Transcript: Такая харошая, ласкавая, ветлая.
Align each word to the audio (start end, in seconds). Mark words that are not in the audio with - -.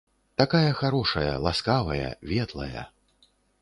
Такая 0.41 0.71
харошая, 0.79 1.35
ласкавая, 1.45 2.09
ветлая. 2.31 2.91